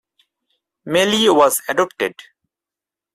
Miley 0.83 1.29
was 1.29 1.61
adopted. 1.69 2.15